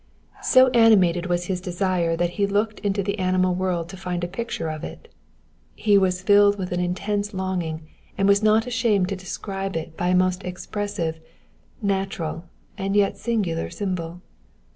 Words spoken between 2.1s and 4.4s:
that he looked into the animal world to find a